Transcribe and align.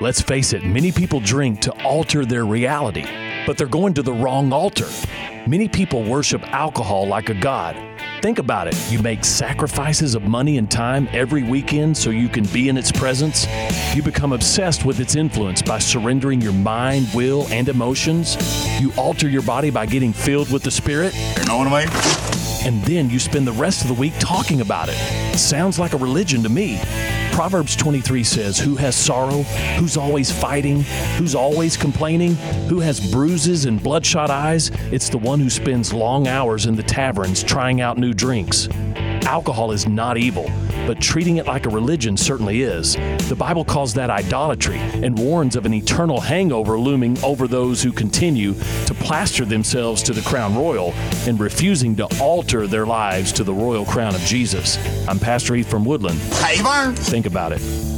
Let's 0.00 0.20
face 0.20 0.52
it, 0.52 0.64
many 0.64 0.90
people 0.90 1.20
drink 1.20 1.60
to 1.60 1.84
alter 1.84 2.24
their 2.24 2.44
reality, 2.44 3.06
but 3.46 3.56
they're 3.56 3.68
going 3.68 3.94
to 3.94 4.02
the 4.02 4.12
wrong 4.12 4.52
altar. 4.52 4.88
Many 5.46 5.68
people 5.68 6.02
worship 6.02 6.42
alcohol 6.52 7.06
like 7.06 7.28
a 7.28 7.34
god. 7.34 7.76
Think 8.20 8.40
about 8.40 8.66
it. 8.66 8.76
You 8.90 9.00
make 9.00 9.24
sacrifices 9.24 10.16
of 10.16 10.24
money 10.24 10.58
and 10.58 10.68
time 10.68 11.08
every 11.12 11.44
weekend 11.44 11.96
so 11.96 12.10
you 12.10 12.28
can 12.28 12.44
be 12.46 12.68
in 12.68 12.76
its 12.76 12.90
presence. 12.90 13.46
You 13.94 14.02
become 14.02 14.32
obsessed 14.32 14.84
with 14.84 14.98
its 14.98 15.14
influence 15.14 15.62
by 15.62 15.78
surrendering 15.78 16.40
your 16.40 16.54
mind, 16.54 17.06
will, 17.14 17.46
and 17.50 17.68
emotions. 17.68 18.36
You 18.80 18.92
alter 18.96 19.28
your 19.28 19.42
body 19.42 19.70
by 19.70 19.86
getting 19.86 20.12
filled 20.12 20.50
with 20.50 20.64
the 20.64 20.72
Spirit. 20.72 21.14
You 21.38 21.44
know 21.44 21.58
what 21.58 21.68
I 21.68 21.84
mean? 21.84 22.66
And 22.66 22.82
then 22.84 23.10
you 23.10 23.20
spend 23.20 23.46
the 23.46 23.52
rest 23.52 23.82
of 23.82 23.88
the 23.88 23.94
week 23.94 24.14
talking 24.18 24.60
about 24.60 24.88
it. 24.88 24.96
Sounds 25.38 25.78
like 25.78 25.92
a 25.92 25.98
religion 25.98 26.42
to 26.42 26.48
me. 26.48 26.80
Proverbs 27.34 27.74
23 27.74 28.22
says, 28.22 28.60
Who 28.60 28.76
has 28.76 28.94
sorrow? 28.94 29.42
Who's 29.76 29.96
always 29.96 30.30
fighting? 30.30 30.82
Who's 31.18 31.34
always 31.34 31.76
complaining? 31.76 32.36
Who 32.68 32.78
has 32.78 33.10
bruises 33.10 33.64
and 33.64 33.82
bloodshot 33.82 34.30
eyes? 34.30 34.70
It's 34.92 35.08
the 35.08 35.18
one 35.18 35.40
who 35.40 35.50
spends 35.50 35.92
long 35.92 36.28
hours 36.28 36.66
in 36.66 36.76
the 36.76 36.84
taverns 36.84 37.42
trying 37.42 37.80
out 37.80 37.98
new 37.98 38.14
drinks. 38.14 38.68
Alcohol 39.26 39.72
is 39.72 39.88
not 39.88 40.18
evil, 40.18 40.50
but 40.86 41.00
treating 41.00 41.38
it 41.38 41.46
like 41.46 41.66
a 41.66 41.70
religion 41.70 42.16
certainly 42.16 42.62
is. 42.62 42.94
The 43.28 43.36
Bible 43.36 43.64
calls 43.64 43.94
that 43.94 44.10
idolatry 44.10 44.76
and 44.76 45.18
warns 45.18 45.56
of 45.56 45.64
an 45.64 45.72
eternal 45.72 46.20
hangover 46.20 46.78
looming 46.78 47.16
over 47.24 47.48
those 47.48 47.82
who 47.82 47.90
continue 47.90 48.54
to 48.86 48.94
plaster 48.94 49.44
themselves 49.44 50.02
to 50.04 50.12
the 50.12 50.22
crown 50.22 50.54
royal 50.54 50.92
and 51.26 51.40
refusing 51.40 51.96
to 51.96 52.08
alter 52.20 52.66
their 52.66 52.86
lives 52.86 53.32
to 53.32 53.44
the 53.44 53.54
royal 53.54 53.84
crown 53.86 54.14
of 54.14 54.20
Jesus. 54.22 54.78
I'm 55.08 55.18
Pastor 55.18 55.54
Heath 55.54 55.70
from 55.70 55.84
Woodland. 55.84 56.18
Hey. 56.34 56.58
Think 56.94 57.26
about 57.26 57.52
it. 57.52 57.93